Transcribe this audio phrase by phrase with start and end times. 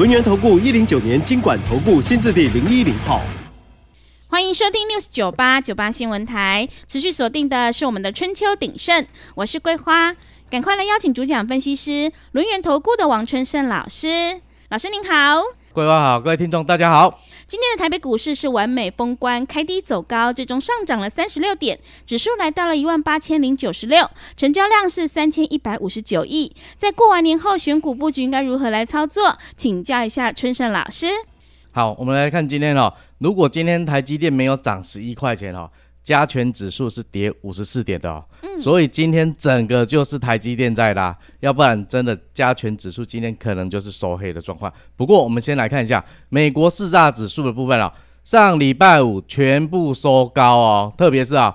[0.00, 3.20] 轮源投顾一零九年经管投顾新字第零一零号，
[4.28, 10.16] 欢迎收听 News 九八九八新闻台，持续锁定的是我们的春秋鼎盛，我是桂花，
[10.48, 15.42] 赶快来邀请主讲分析师轮源投顾的王春盛老师，老师您好，
[15.72, 17.20] 桂花好，各位听众大家好。
[17.46, 26.52] 今天的台北股市是完美封关，开低走高，最终上涨了三十六点，指数来到了一万八千零九十六，成交量是三千一百五十九亿。
[26.76, 29.38] 在过完年后，选股布局应该如何来操作？
[29.56, 31.06] 请教一下春盛老师。
[31.70, 35.70] 好，我们来看今天哦，如果今天台积电没有涨十一块钱哦。
[36.10, 44.72] 加权指数是跌五十四点的哦，嗯，所以今天整个就是台积电在拉，要不然真的加权指数今天可能就是收黑的状况。
[44.96, 47.88] 不过我们先来看一下美国四大指数的部分哦，
[48.24, 51.54] 上礼拜五全部收高哦，特别是啊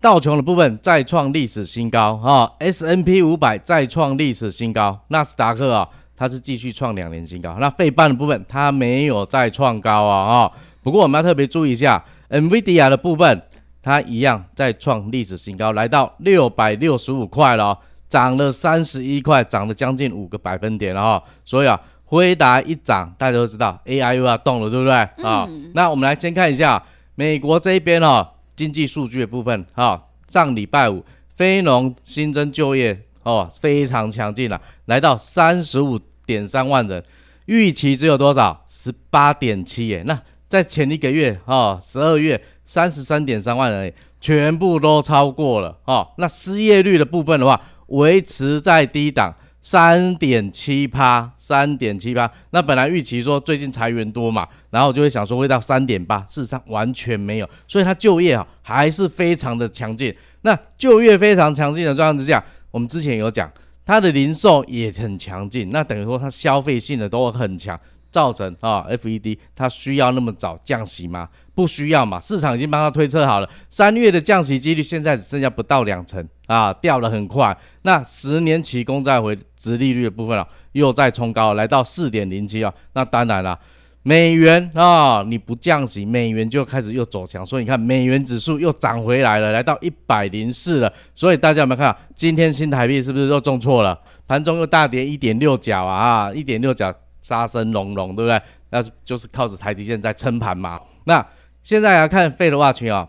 [0.00, 10.52] 道琼的部分再创历史新高啊，S N P 五百再创历史新高，纳斯达克啊它是继续创两年新高，那费半的部分它没有再创高啊啊，
[10.84, 13.42] 不过我们要特别注意一下 NVIDIA 的部分。
[13.86, 21.22] 它一样在创历史新高，来到六百六十五块了，哦，涨了三十一块，涨了将近五个百分点了哈。
[21.44, 25.70] 所以啊，辉达一涨，大家都知道 AI 又要动了，对不对啊，嗯？
[25.72, 26.82] 那我们来先看一下
[27.14, 30.02] 美国这边哦，经济数据的部分哈。
[30.28, 31.04] 上礼拜五
[31.36, 37.00] 非农新增就业哦非常强劲了，来到三十五点三万人，
[37.44, 38.64] 预期只有多少？
[38.66, 40.02] 十八点七耶。
[40.04, 42.42] 那在前一个月哦，十二月。
[42.66, 46.06] 三十三点三万人，全部都超过了哦。
[46.18, 49.32] 那失业率的部分的话，维持在低档，
[49.62, 52.30] 三点七趴，三点七趴。
[52.50, 57.48] 那本来预期说最近裁员多嘛，然后就会想说会到三点八，事实上完全没有。
[57.68, 60.14] 所以它就业啊还是非常的强劲。
[60.42, 63.48] 那就业非常强劲的状况之下，我们之前有讲，
[63.84, 67.78] 它的零售也很强劲，那等于说它消费性的都很强。
[68.08, 71.28] 造成啊，FED 它需要那么早降息吗？
[71.56, 77.56] 不需要嘛，市场已经帮他推测好了，三月的降息几率现在只剩下不到两成啊，掉得很快。
[77.80, 82.70] 那十年期公债回值利率的部分啊，又在冲高，来到四点零七啊。
[82.92, 83.58] 那当然了，
[84.02, 90.92] 美元啊，你不降息，美元就开始又走强，所以你看美元指数又涨回来了，来到一百零四了。
[91.14, 93.98] 所以大家有没有看到，今天新台币是不是又重挫了？
[94.28, 96.94] 盘中又大跌一点六角啊，一点六角。
[97.22, 98.40] 杀声隆隆，对不对？
[98.70, 100.80] 那就是靠着台积电在撑盘嘛。
[101.06, 101.26] 那
[101.66, 103.08] 现在来看 Fed Watch 啊，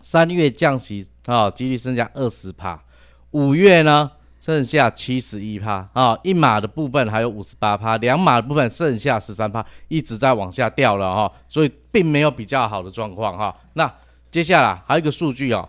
[0.00, 2.80] 三月降息啊，几率剩下二十趴，
[3.32, 4.08] 五月呢
[4.40, 13.52] 剩下七十一趴啊，一码的部分还有五十八趴，两码的部分剩下十三趴，一直在往下掉了哈，所以并没有比较好的状况哈。
[13.72, 13.92] 那
[14.30, 15.68] 接下来还有一个数据哦，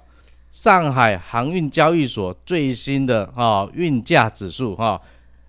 [0.51, 5.01] 上海航运交易所最新的啊运价指数哈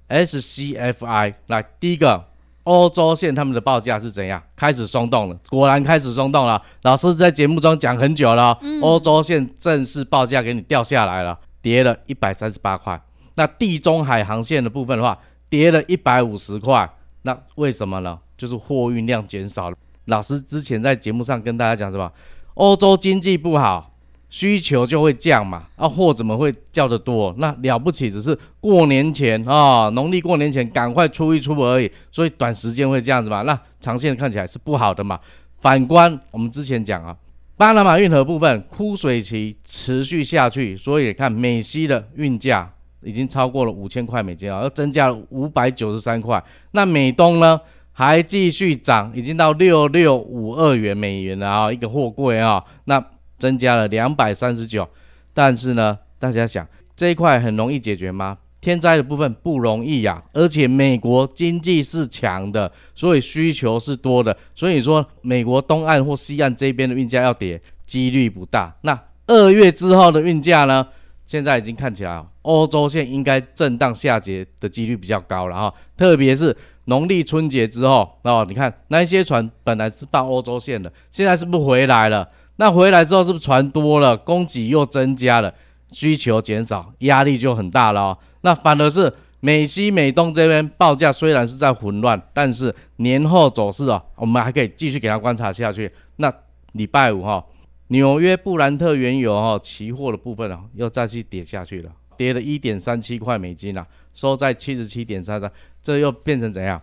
[0.09, 2.25] ，SCFI 来第一个。
[2.69, 4.43] 欧洲线他们的报价是怎样？
[4.55, 6.61] 开始松动了，果然开始松动了。
[6.83, 13.01] 老师在节目中讲很久了，欧洲线正式报价给你掉下来了，跌了一百三十八块。
[13.37, 15.19] 那地中海航线的部分的话，
[15.49, 16.87] 跌了一百五十块。
[17.23, 18.19] 那为什么呢？
[18.37, 19.77] 就是货运量减少了。
[20.05, 22.12] 老师之前在节目上跟大家讲什么？
[22.53, 23.93] 欧洲经济不好。
[24.31, 27.34] 需求就会降嘛，啊货怎么会叫得多？
[27.39, 33.41] 那了不起只是过年前啊，农历过年前赶快出一出而已，所以短时间会这样子嘛。
[33.43, 35.19] 那长线看起来是不好的嘛。
[35.62, 37.16] 反观我们之前讲啊，
[37.56, 42.71] 巴拿马运河部分枯水期持续下去，所以看美西的运价
[43.03, 46.43] 已经超过了五千块美金啊，要增加了五百九十三块。
[46.72, 47.59] 那美东呢
[47.93, 53.03] 还继续涨，已经到六六五二元美元了啊，一个货柜啊，那。
[53.39, 54.89] 增加了两百三十九，
[55.33, 58.39] 但是呢，大家想这一块很容易解决吗？
[58.61, 68.75] 天灾的部分不容易呀、而且美国经济是强的，所以需求是多的，所以说美国东岸或西岸这边的运价要跌，几率不大。
[68.83, 70.87] 那二月之后的运价呢？
[71.25, 76.57] 现在已经看起来，欧洲线应该震荡下跌的几率比较高了哈，特别是
[76.87, 82.27] 农历春节之后哦，你看那些船本来是到欧洲线的，现在是不回来了？
[82.60, 85.55] 那回来之后是不是船多了，供给又增加了，
[85.93, 88.19] 需求减少，压力就很大了。
[88.41, 95.89] 那反而是美西、美东这边报价虽然是在混乱，但是年后走势哦，我们还可以继续给它观察下去。
[96.16, 96.33] 那
[96.72, 97.45] 礼拜五哈、
[97.89, 105.51] 纽约布兰特原油哈、期货的部分啊、又再去跌下去了，跌了一点三七块美金啊，收在七十七点三三，
[105.81, 106.83] 这又变成怎样？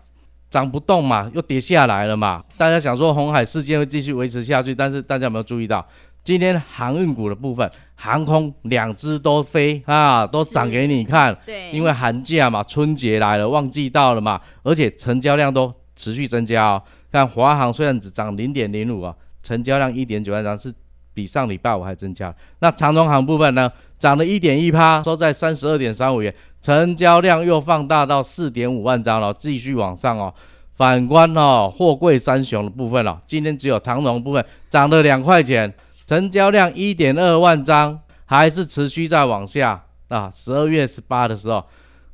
[0.56, 2.42] 涨不动嘛，又跌下来了嘛。
[2.56, 5.86] 大家想说红海事件会继续维持下去，但是大家有没有注意到？
[6.24, 11.38] 今天航运股的部分，航空两只都飞啊，都涨给你看。
[11.46, 16.82] 对，因为寒假嘛，春节来了，旺季到了嘛，而且成交量都持续增加哦。
[17.12, 19.14] 看华航虽然只涨零点零五啊，
[19.44, 20.74] 成交量一点九万张，是
[21.14, 22.34] 比上礼拜五还增加。
[22.60, 30.34] 那长荣航部分呢，涨了一点一趴，收在三十二点三五元，成交量又放大到四点五万张了，继续往上哦。
[30.76, 35.74] 反观哦，货柜三雄的部分哦，今天只有长荣部分涨了两块钱。
[36.06, 40.32] 成交量一点二万张，还是持续在往下啊。
[40.32, 41.66] 十二月十八的时候，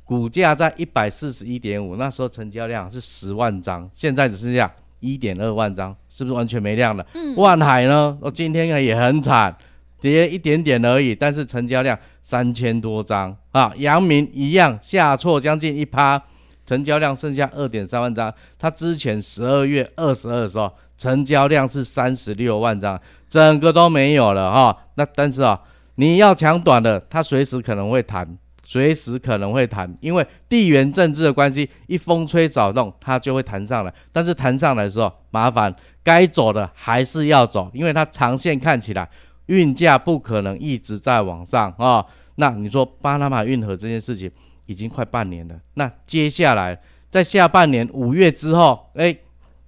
[0.02, 7.06] 股价在一百四十一点五，那时候成交量是十万张，现在只剩下一点二万张，是不是完全没量了？
[7.12, 7.36] 嗯。
[7.36, 8.16] 万海呢？
[8.22, 9.54] 我今天也很惨，
[10.02, 13.72] 跌一点点而已，但是成交量三千多张啊。
[13.78, 16.22] 阳明一样下挫将近一趴，
[16.66, 18.30] 成交量剩下二点三万张。
[18.58, 20.70] 它之前十二月二十二的时候。
[20.98, 24.84] 成交量是三十六万张，整个都没有了哈。
[24.94, 25.60] 那但是啊，
[25.96, 33.92] 你要抢短的，它随时可能会弹，随时可能会弹，因为地缘政治的关系，一风吹草动，它就会弹上来。
[34.12, 35.74] 但是弹上来的时候，麻烦
[36.04, 39.08] 该走的还是要走，因为它长线看起来
[39.46, 42.04] 运价不可能一直在往上啊。
[42.36, 44.30] 那你说巴拿马运河这件事情
[44.66, 46.80] 已经快半年了，那接下来
[47.10, 49.16] 在下半年五月之后，哎。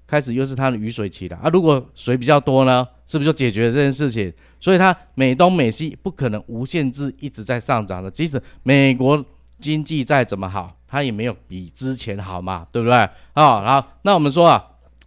[0.07, 1.49] 开始又是它的雨水期了啊！
[1.49, 4.33] 如果水比较多呢，是不是就解决了这件事情？
[4.61, 8.11] 所以它美东美西不可能无限制一直在上涨的。
[8.11, 9.25] 即使美国
[9.59, 12.95] 经济再怎么好，它也没有比之前好嘛，对不对？
[12.95, 14.63] 啊、好，那我们说啊，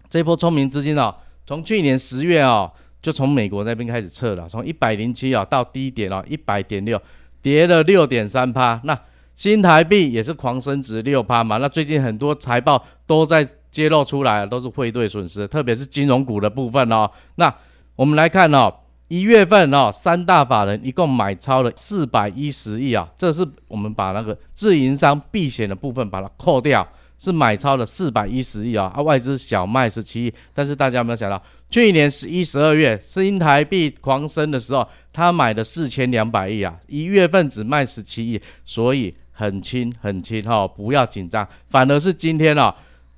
[0.10, 1.16] 这波聪明资金哦，
[1.46, 2.70] 从去年十月哦，
[3.08, 7.02] 就从美国那边开始撤了，从一百零七啊到低点啊一百点六，
[7.42, 8.82] 跌了六点三趴。
[8.84, 9.00] 那
[9.34, 11.56] 新台币也是狂升值六趴嘛。
[11.56, 13.48] 那最近很多财报都在。
[13.70, 17.08] 揭露出来都是汇兑损失，特别是金融股的部分哦。
[17.36, 17.54] 那
[17.96, 18.74] 我们来看哦，
[19.08, 26.88] 一月份哦，三大法人一共买超了四百一十亿啊，这是我们把那个自营商避险的部分把它扣掉，
[27.18, 28.92] 是买超了四百一十亿啊。
[28.96, 42.74] 啊，外资小卖十七亿，但是大家有没有想到，去年十一、十二月新台币狂升的时候，他买的四千两百亿啊，一月份只卖十七亿，所以很轻很轻哈、不要紧张，反而是今天哦。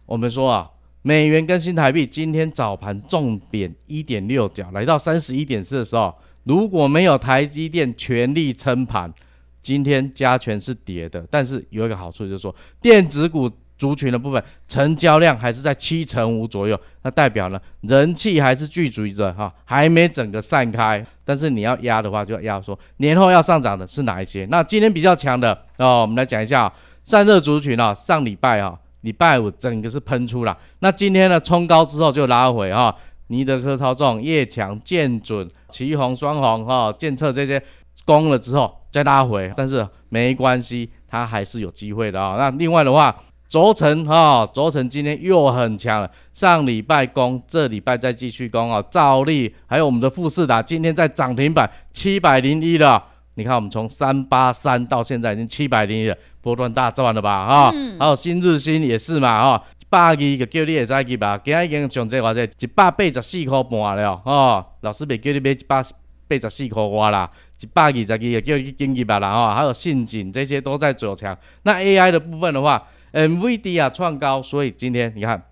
[0.05, 0.69] 我们说啊，
[1.01, 6.13] 美元跟新台币今天早盘重贬一点六角，来到三十一点四的时候，
[6.43, 9.13] 如果没有台积电全力撑盘，
[9.61, 11.25] 今天加权是跌的。
[11.29, 21.03] 但是有一个好处就是说，电子股族群的部分成交量还是在七成五左右，那代表呢人气还是具足的哈，还没整个散开。
[21.25, 24.45] 但是你要压的话，就要压说年后要上涨的是哪一些？
[24.51, 26.71] 那今天比较强的哦，我们来讲一下
[27.03, 28.77] 散热族群啊，上礼拜啊。
[29.03, 32.93] 礼拜五整个是喷出了，那今天呢冲高之后就拉回哈，
[33.27, 37.63] 尼德科操纵、叶强、建准、奇红双红哈、建测这些
[38.03, 42.35] 攻了之后再拉回，但是没关系，它还是有机会的啊。
[42.37, 43.15] 那另外的话，
[43.49, 48.79] 轴承哈，轴承今天又很强了，上礼拜攻，这礼拜再继续攻啊。
[48.91, 53.03] 兆利还有我们的富士达今天在涨停板七百零一了。
[53.33, 57.31] 你看，我们从三八三到现在已经七百零一了，波段大赚了吧？
[57.31, 59.41] 啊、嗯，还有新日新也是嘛？
[59.41, 64.21] 哈，一百二个叫你也再去吧，今日已经上这话这一百八十四块半了。
[64.25, 65.81] 哦，老师没叫你买一百
[66.27, 69.33] 八十四块哇啦，一百二十二个叫你进去吧啦。
[69.33, 71.35] 哈，还有信锦这些都在走强。
[71.63, 75.43] 那 AI 的部分的话，NVIDIA 创高，所以今天你看，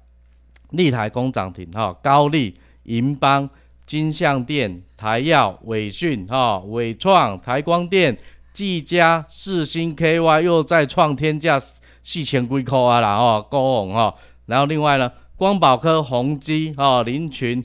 [0.71, 3.49] 立台工涨停，哈，高丽、银邦。
[3.85, 8.17] 金像电、台耀、伟讯、哈、伟创、台光电、
[8.51, 14.13] 技嘉、四星 KY 又再创天价四千几块啊啦，哦，高红哈，
[14.47, 17.63] 然后另外呢，光宝科、宏基、哈、林群、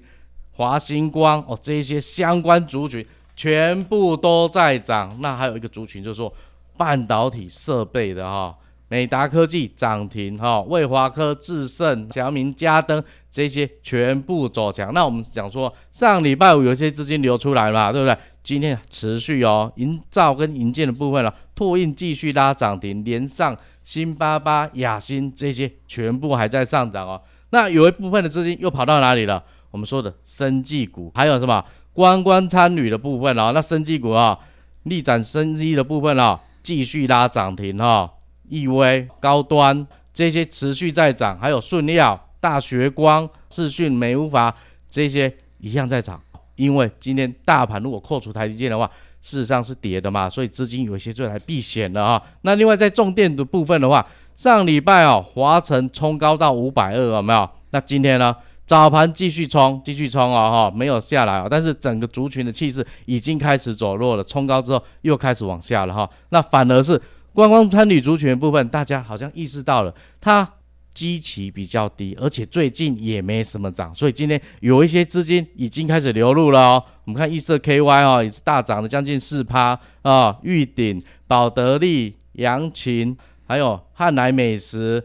[0.53, 5.17] 华星光哦，这些相关族群全部都在涨。
[5.21, 6.33] 那还有一个族群就是说
[6.77, 8.57] 半导体设备的哈。
[8.93, 14.93] 美达科技涨停，哈，魏华科、智胜、祥明、嘉登这些全部走强。
[14.93, 18.15] 那我们讲说，上礼拜五有些资金流出来嘛，对不对？
[18.43, 27.19] 今天持续哦，营造跟营建的部分了，拓印继续拉涨停，连上新巴巴、亚新这些全部还在上涨哦。
[27.49, 29.43] 那有一部分的资金又跑到哪里了？
[29.71, 33.53] 我们说的生技股，还有什么观光参与的部分哦。
[33.55, 34.39] 那生技股啊，
[34.83, 38.11] 力展生机的部分啊，继续拉涨停哈。
[38.52, 44.54] 易威、高端这些持续在涨，还有顺料、大学光、视讯、美无法
[44.87, 46.21] 这些一样在涨。
[46.56, 48.88] 因为今天大盘如果扣除台积电的话，
[49.23, 52.23] 事实上是跌的嘛，所以资金有一些就来避险了啊。
[52.42, 54.06] 那另外在重电的部分的话，
[54.37, 57.49] 上礼拜哦，华城冲高到五百二，有没有？
[57.71, 58.37] 那今天呢？
[58.64, 61.49] 早盘继续冲，继续冲哦，哈，没有下来哦。
[61.50, 66.09] 但是整个族群的气势已经开始走弱了，冲高之后又开始往下了哈。
[66.28, 66.99] 那反而是
[67.35, 70.47] 观光参旅族群的部分，大家好像意识到了，它
[70.93, 76.85] 基期比较低，而且最近也没什么涨，所以今天有一些资金已经开始流入了哦。
[77.05, 80.39] 我们看易色 KY 哦，也是大涨了将近四趴啊。
[80.43, 85.03] 玉鼎、宝得利、阳琴，还有汉来美食、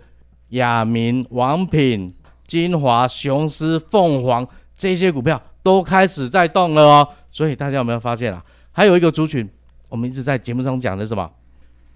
[0.50, 2.14] 雅明、王品。
[2.46, 8.44] 金华、雄狮、凤凰这些股票都开始在动了哦，所以大家有没有发现啊？
[8.72, 9.50] 还有一个族群，
[9.90, 11.30] 我们一直在节目中讲的是什么？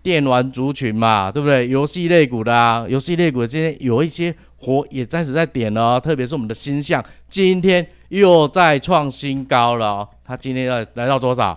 [0.04, 1.68] 电玩族群嘛，对不对？
[1.68, 10.10] 游戏类股的啊，游戏类股今天有一些火也暂时在点了哦，特别是我们的星象，今天又在创新高了哦。
[10.26, 11.54] 它今天要来到多少？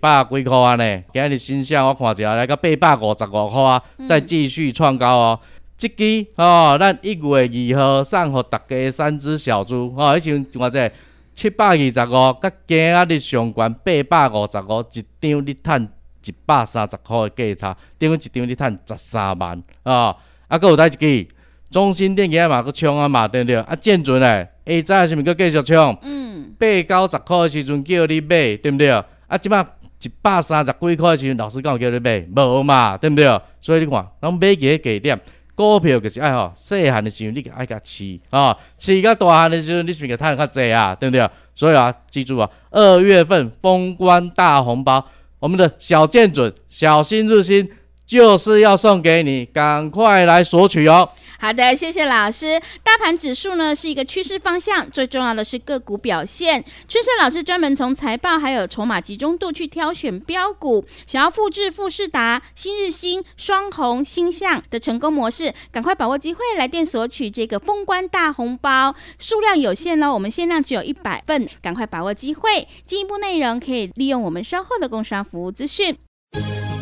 [0.00, 1.02] 八百几块啊呢？
[1.12, 5.40] 今日星象我看一下，来个八百五十五块啊，再继续创高哦。
[5.76, 10.90] 这支哦，咱一月二号送给大家三只小猪哦，以前我这
[11.34, 15.88] 七百二十五，甲今仔日上关八百五十五，一张你赚
[16.24, 20.16] 一百三十块的价差，等于一张你趁十三万啊！
[20.48, 21.28] 啊，佫有带一支
[21.70, 23.56] 中兴电器嘛佫冲啊嘛，对不对？
[23.56, 25.98] 啊，建准嘞，下早是毋是搁继续冲？
[26.02, 28.90] 嗯，八九十块的时阵叫你买，对不对？
[28.90, 29.66] 啊，即摆
[30.02, 33.40] 一百三十几块的时阵，老师讲叫你买，无嘛，对不对？
[33.60, 35.20] 所以你看，咱买几个价点。
[35.54, 40.94] 股票就是爱吼，细汉的时候你爱甲饲啊，饲到大汉的时阵你是毋是趁较济啊？
[40.94, 41.28] 对毋对？
[41.54, 45.06] 所以啊，记住啊，二月份封关大红包，
[45.42, 47.68] 我们的小剑准、小新日新
[48.06, 51.08] 就是要送给你，赶快来索取哦。
[51.42, 52.62] 好的，谢谢老师。
[52.84, 56.64] 大盘指数呢是一个趋势方向，最重要的是个股表现。
[56.86, 72.68] 春盛老师专门从财报还有筹码集中度去挑选标股，想要复制富士达、新日兴、双红、星象的成功模式，赶快把握机会来电索取这个封关大红包，数量有限哦，我们限量只有一百份，赶快把握机会。
[72.86, 75.98] 进一步内容可以利用我们稍后的工商服务资讯。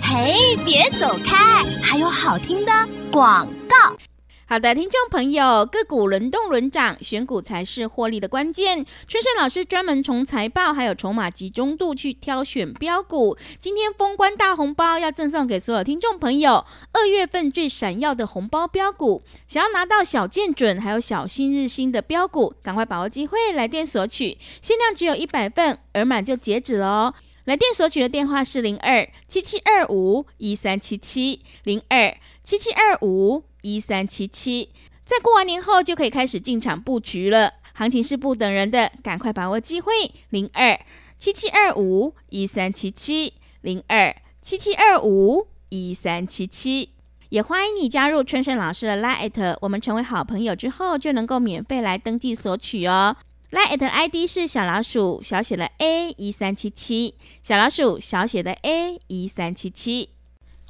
[0.03, 2.73] 嘿，别走开，还有好听的
[3.11, 3.97] 广告。
[4.53, 8.85] 好的，听众朋友，个股轮动轮涨，选股才是获利的关键。
[9.07, 13.39] 春盛老师专门从财报还有筹码集中度去挑选标股。
[13.61, 19.23] 今天封关大红包要赠送给所有听众朋友，二月份最闪耀的红包标股。
[19.47, 27.15] 想要拿到小建准还有小新日新的标股，赶快把握机会来电索取，限量只有一百份，额满就截止了哦。
[27.51, 33.43] 来电索取的电话是零二七七二五一三七七零二七七二五。
[33.63, 34.71] 一三七七，
[35.05, 37.55] 在过完年后就可以开始进场布局了。
[37.75, 39.93] 行情是不等人的，赶快把握机会。
[40.31, 40.81] 零二
[41.19, 46.91] 七七二五一三七七，零二七七二五一三七七，
[47.31, 53.17] 也欢迎你加入春生老师的 Line，我们成为好朋友之后就能够免费来登记索取哦。
[53.51, 60.11] Line ID 是小老鼠小写的 A 一三七七，小老鼠小写的 A 一三七七。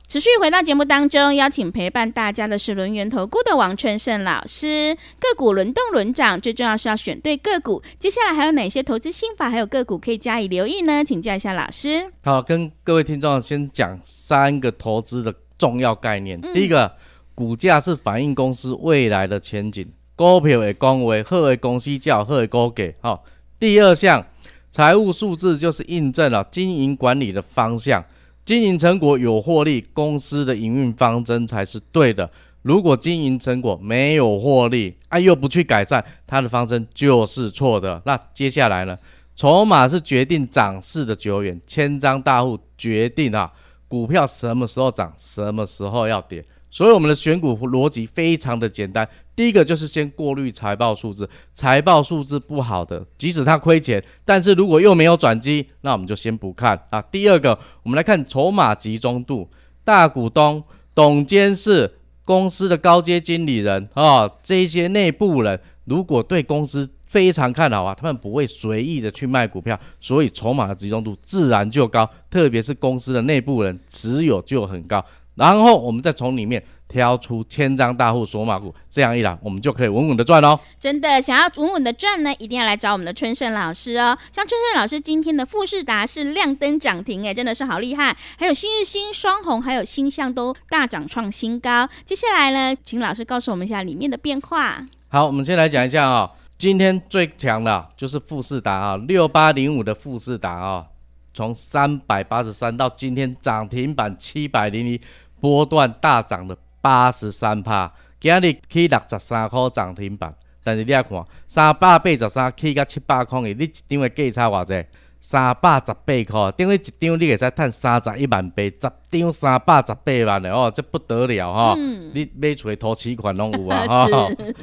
[0.08, 4.96] 持续回到节目当中，邀请陪伴大家的是轮源投顾的王春盛老师。
[5.18, 7.82] 个股轮动轮涨，最重要是要选对个股。
[7.98, 11.04] 接下来还有哪些投资心法，还有个股可以加以留意呢？
[11.04, 12.10] 请教一下老师。
[12.24, 16.40] 好，跟各位听众先讲三个投资的重要概念。
[16.42, 16.96] 嗯、第一个，
[17.34, 19.86] 股价是反映公司未来的前景，
[20.20, 22.92] 股票会讲话，好的公司叫好的股价。
[23.00, 23.24] 好，
[23.58, 24.22] 第二项，
[24.70, 28.04] 财务数字就是印证了经营管理的方向。
[28.44, 32.30] 经营成果有获利，公司的营运方针才是对的。
[32.60, 38.02] 如果经营成果没有获利，啊又不去改善，它的方针就是错的。
[38.04, 38.98] 那接下来呢？
[39.34, 43.50] 筹码是决定涨势的久远，千张大户决定啊，
[43.88, 46.44] 股票什么时候涨，什么时候要跌。
[46.70, 57.02] 所以我们的选股逻辑非常的简单，第一个就是先过滤财报数字，财报数字不好的，即使它亏钱，但是如果又没有转机，那我们就先不看啊。
[57.02, 59.48] 第二个，我们来看筹码集中度，
[59.84, 60.62] 大股东、
[60.94, 61.92] 董监事、
[62.24, 75.04] 公司的高阶经理人啊，这些内部人如果对公司非常看好啊，他们不会随意的去卖股票，所以筹码的集中度自然就高，特别是公司的内部人持有就很高。
[75.34, 80.58] 然后我们再从里面挑出千张大户索马股，这样一来，我们就可以稳稳的赚哦。
[80.78, 84.18] 真的想要稳稳的赚呢，一定要来找我们的春盛老师哦。
[84.32, 88.16] 像春盛老师今天的富士达是亮灯涨停，哎，真的是好厉害。
[88.38, 91.88] 还有新日新、双红，还有新象都大涨创新高。
[92.04, 94.84] 接下来呢，请老师告诉我们一下里面的变化。
[95.08, 100.84] 好，我们先来讲一下啊、哦，今天最强的就是富士达啊，六八零五的富士达啊，
[101.32, 105.00] 从三百八十三到今天涨停板七百零一。
[105.42, 114.86] 波段大涨了八十三趴，今日起六十三块涨停板，但是你来看，三百八十三起到七百块，你一张的价差偌济？
[115.18, 121.74] 三百十八块，等于一张你会使赚三十一万八，十张三百十八万的哦，这不得了哈、哦！
[121.78, 124.06] 嗯、你买厝的头期款拢有啊 哈！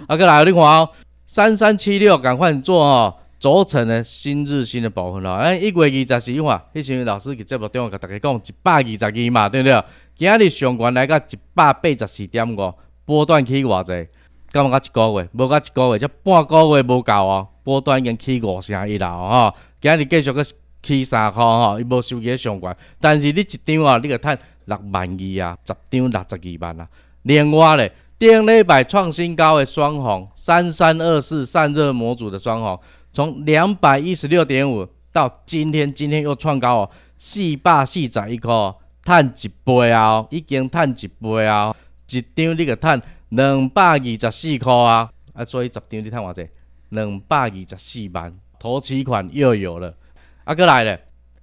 [0.07, 0.88] 啊，过来你看哦，
[1.25, 3.15] 三三七六赶快做哦。
[3.39, 9.84] 组成的新日新的部分咯，哎，一月二十四号，迄时阵老师伫节目中甲大家讲一百二十二嘛，对不对？
[10.15, 12.74] 今日上悬来到一百八十四点五，
[13.06, 14.10] 波段起偌济？
[14.51, 19.53] 刚刚一个月，无到一个月，才半个月无够哦，波段已经起五成一啦哦。
[19.79, 20.44] 今日继续个
[20.82, 26.88] 起三块吼，伊无收起上悬，但是你一张啊，你个赚六万二啊，十张六十二万啊。
[27.22, 32.79] 另外咧，顶礼拜创新高的双红三三二四散热模组的双红。
[33.17, 38.53] 从两百一十六点五到今天，今天又创高哦，四百四十一块，
[39.01, 41.75] 赚一倍啊，已经赚一倍啊，
[42.12, 46.47] 一张你个赚两百二十四块啊，啊，所以十张你赚偌济？
[46.89, 49.95] 两百二十四万，头期款又有了，
[50.43, 51.00] 啊，过来了，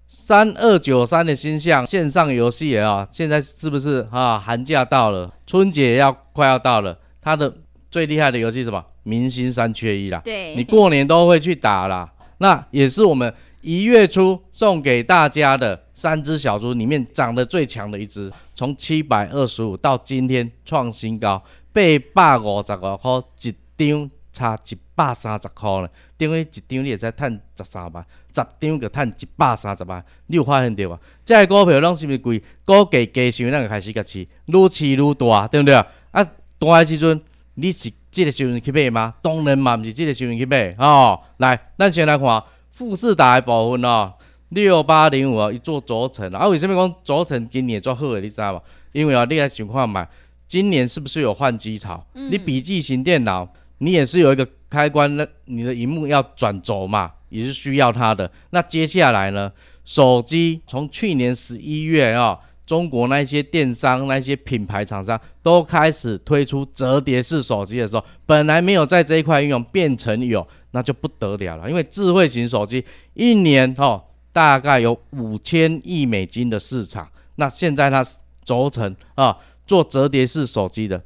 [0.06, 4.38] 三二九三的新象线上游戏啊，现在是不是啊？
[4.38, 7.52] 寒假到了，春节要快要到了，它的
[7.90, 8.84] 最厉害的游戏是什么？
[9.04, 21.42] 明星三缺一啦，对，你过年都会去打啦，那也是我们一月初送给大家的三只小猪里面长得最强的一只，从七百二十五到今天创新高，
[21.72, 21.82] 八
[22.14, 28.02] 百五十五块一张，差一百三十块呢，等于一张你也在赚十三万，
[28.34, 30.98] 十张就赚一百三十万，你有发现对吧？
[31.26, 32.42] 这个股票拢是不是贵？
[32.64, 35.86] 股价加上咱就开始甲饲，愈饲愈大，对不对啊？
[36.12, 36.24] 啊，
[36.58, 37.20] 大的时阵
[37.52, 37.92] 你是。
[38.14, 39.12] 这个时阵去买吗？
[39.20, 41.20] 当然嘛，不是这个时阵去买哦。
[41.38, 44.12] 来，咱先来看富士达的部分哦，
[44.50, 46.46] 六八零五啊，一做轴承啊。
[46.46, 48.20] 为什么讲轴承今年做好的？
[48.20, 48.60] 你知道吗？
[48.92, 50.06] 因为啊，你来想看嘛，
[50.46, 52.06] 今年是不是有换机潮？
[52.14, 58.30] 嗯、你笔记型电脑，你也是有一个开关，那你的荧幕要转轴嘛，也是需要它的。
[58.50, 59.50] 那接下来呢，
[59.84, 62.22] 手机从去年十一月啊。
[62.22, 71.68] 哦中国那些电商、那些品牌厂商都开始推出折叠式手机的时候，本来没有在这一块应用，变成有，那就不得了了。
[71.68, 78.02] 因为智慧型手机一年哦，大概有五千亿美金的市场，那现在它
[78.42, 81.02] 轴承啊，做折叠式手机的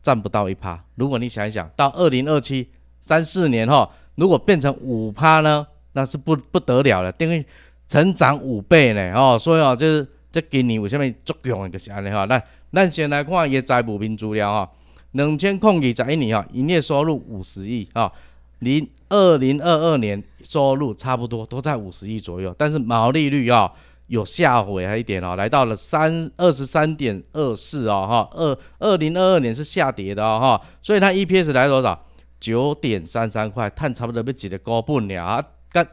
[0.00, 0.80] 占不到一趴。
[0.94, 2.68] 如果你想一想，到二零二七
[3.00, 7.44] 三四年哈、哦，如果变成五趴呢，那是不不得了了，因为
[7.88, 10.06] 成长五倍呢哦，所以啊，就是。
[10.32, 12.26] 这今年为什么作用的就是安尼哈？
[12.26, 14.70] 来，咱先来看伊个财务面资料哈。
[15.12, 18.12] 两千零二十一年哈，营业收入五十亿啊，
[18.60, 23.72] 零二零二二年收入差不多都在五十亿左右，但是毛利率啊
[24.06, 28.30] 有下回一点哦，来到了三二十三点二四哦哈。
[28.32, 32.06] 二二零二二年是下跌的哦哈，所以它 EPS 来多少？
[32.38, 35.84] 九点三三块，碳差不多要一个高半了啊，跟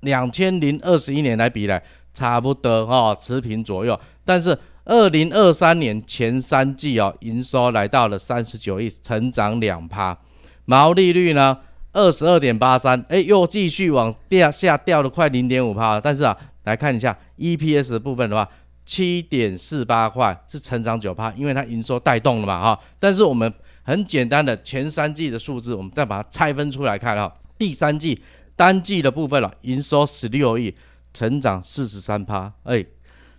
[0.00, 1.82] 两千零二十一年来比来。
[2.12, 3.98] 差不多哈、哦，持平左右。
[4.24, 10.16] 但是二零二三年前三季哦，营收来到了三十九亿，成长两趴，
[10.64, 11.56] 毛利率呢
[11.92, 16.00] 二十二点八三，哎，又继续往掉下掉了快零点五趴。
[16.00, 18.48] 但是啊，来看一下 EPS 部分的话，
[18.84, 22.80] 七点四八块是成长九趴，因为它营收带动了嘛哈。
[22.98, 27.32] 但是我们很简单的前三季的数字，我们再把它拆分出来看哈。
[27.58, 28.20] 第三季
[28.56, 30.74] 单季的部分了，营收十六亿。
[31.12, 32.84] 成长四十三趴，哎，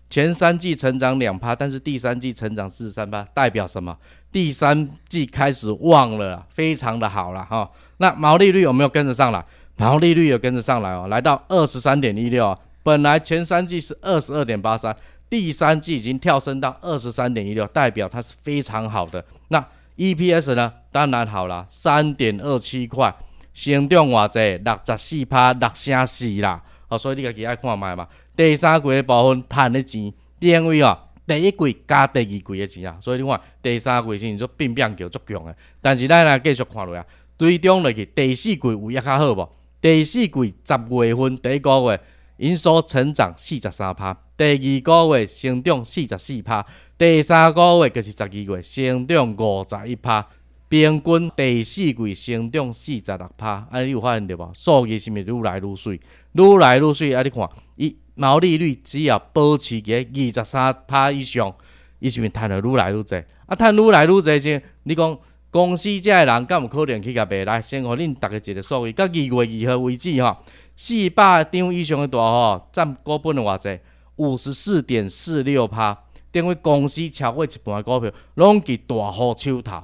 [0.10, 3.98] 前三季成长两趴，但是第三季成长四十三趴，代表什么？
[4.32, 9.44] 第三季开始旺了，非常的好了哈、那毛利率有没有跟着上来？
[9.78, 14.96] 毛利率有跟着上来哦，来到二十三点一六，本来前三季是二十二点八三，
[15.30, 19.24] 第三季已经跳升到二十三点一六，代表它是非常好的。
[19.48, 19.66] 那
[19.98, 20.72] EPS 呢？
[20.92, 23.14] 当然好了，三点二七块，
[23.54, 26.62] 成长偌济，六十四趴，六成四啦。
[26.92, 28.06] 哦，所以你家己爱看卖嘛。
[28.36, 35.56] 第三季的部分赚的钱，因为哦，第一季加第二季的钱啊，所以你看第三季是做变变叫足强的。
[35.80, 37.06] 但是咱来继续看落去啊，
[37.38, 39.50] 对中落去第四季有也较好无？
[39.80, 42.00] 第四季十月份第一个月
[42.38, 46.66] 营收成长四十三趴，第二个月成长四十四趴，
[46.98, 50.28] 第三个月就是十二月，成长五十一趴，
[50.68, 53.68] 平均第四季成长四十六趴。
[53.72, 54.52] 啊，你有发现对无？
[54.54, 56.00] 数据是毋是愈来愈水，
[56.34, 57.14] 愈来愈水。
[57.14, 61.54] 啊，你看，伊毛利率只要保持喺二十三趴以上，
[62.00, 63.16] 伊是毋是赚得愈来愈济？
[63.46, 65.18] 啊，赚愈来愈济先，你讲
[65.50, 67.44] 公司遮个人敢有可能去甲卖？
[67.44, 70.38] 来，先互恁逐个一个数据，到二月二号为止吼。
[70.78, 73.80] 四百张以上的大户占股本的偌济，
[74.16, 79.76] 五十四点四六趴，等于公司超过一半的股票拢伫大户手头。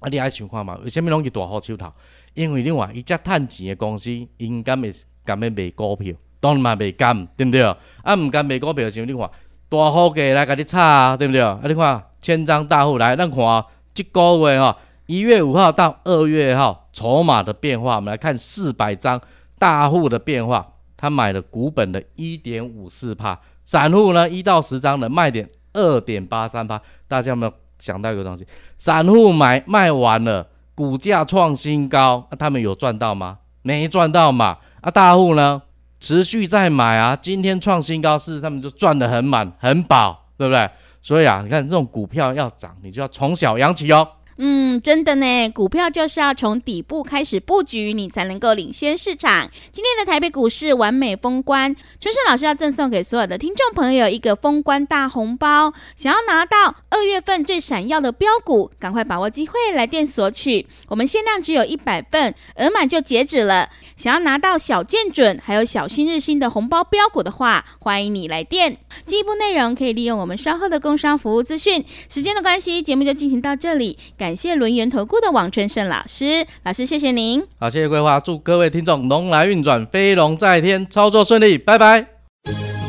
[0.00, 0.76] 啊，你爱想看嘛？
[0.82, 1.90] 为虾米拢伫大户手头？
[2.34, 4.92] 因为你话伊遮趁钱的公司，应该会
[5.24, 7.62] 甘要卖股票，当然嘛袂甘，对毋对？
[8.02, 9.30] 啊，毋甘卖股票，像你看
[9.68, 11.40] 大户过来甲你炒啊，对毋对？
[11.40, 19.20] 啊，你看千张大户来，咱看即个月吼，一月五号到二月号筹码的变化，我们来看四百张。
[19.58, 26.82] 大户的变化，他买了股本的一点五四帕，散户呢一到十张的卖点二点八三帕。
[27.06, 28.44] 大家有没有想到一个东西？
[28.76, 33.38] 散户买卖完了，股价创新高，啊，他们有赚到吗？
[33.62, 34.58] 没赚到嘛。
[34.80, 35.62] 啊，大户呢
[35.98, 40.68] 持续在买啊，今天创新高，是他们就赚得很满很饱，对不对？
[41.00, 44.06] 所以啊，你看这种股票要涨，你就要从小养起哦。
[44.38, 49.50] 嗯，真的呢，股票就是要从底部开始布局，你才能够领先市场。
[49.70, 60.66] 今天的台北股市完美封关，春盛老师要赠送给所有的听众朋友一个封关大红包，想要拿到二月份最闪耀的标股，赶快把握机会来电索取。
[60.88, 63.68] 我们限量只有一百份，额满就截止了。
[64.02, 68.78] 想要拿到小建准还有小新日新的红包标股的话，欢迎你来电。
[69.06, 71.84] 进一步内容可以利用我们稍后的工商服务资讯。
[72.10, 73.96] 时间的关系，节目就进行到这里。
[74.18, 77.46] 感谢轮元投顾的王春盛老师，老师谢谢您。
[77.60, 82.04] 好，谢谢桂花，祝各位听众龙来运转，飞龙在天，操作顺利，拜拜。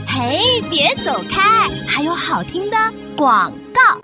[0.07, 2.77] 嘿，别走开，还有好听的
[3.15, 4.01] 广告。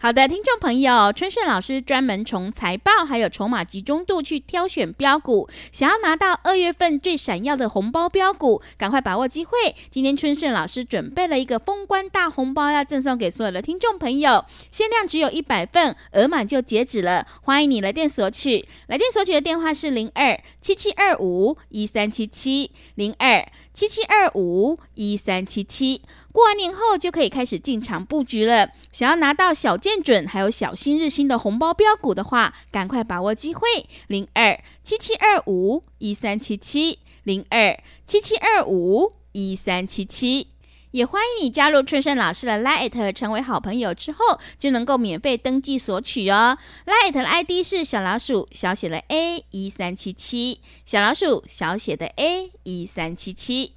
[0.00, 9.58] 好的，听众朋友，春盛老师专门从财报还有筹码集中度去挑选标股，想要拿到二月份最闪耀的红包标股，赶快把握机会。
[9.90, 17.26] 今天春盛老师准备了一个封关大红包，要赠送给所有的听众朋友，限量只有一百份，额满就截止了。
[17.42, 23.44] 欢迎你来电索取，来电索取的电话是零二七七二五一三七七零二
[23.78, 26.02] 七七二五一三七七。
[26.32, 28.70] 过完年后就可以开始进场布局了。
[28.90, 33.60] 想要拿到小建准还有小新日新的红包标股的话，赶快把握机会。
[34.08, 40.48] 零二七七二五一三七七零二七七二五一三七七，
[40.92, 44.18] 也欢迎你加入春盛老师的 Light，成为好朋友之后，
[44.56, 46.56] 就能够免费登记索取哦。
[46.86, 53.72] Light 的 ID 是小老鼠小写的 A 一三七七，小老鼠小写的 A 一三七七。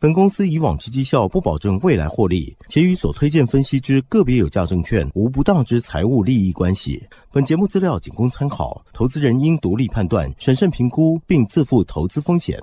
[0.00, 7.02] 本公司以往之绩效不保证未来获利，且与所推荐分析之个别有价证券无不当之财务利益关系。
[7.32, 12.56] 本节目资料仅供参考，投资人应独立判断、审慎评估，并自负投资风险。